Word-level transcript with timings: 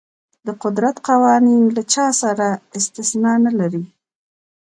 د 0.45 0.47
قدرت 0.63 0.95
قوانین 1.09 1.63
له 1.75 1.83
چا 1.93 2.05
سره 2.21 2.47
استثنا 2.77 3.33
نه 3.45 3.51
لري. 3.59 3.83